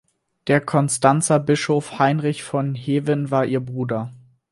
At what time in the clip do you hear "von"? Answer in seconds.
2.41-2.73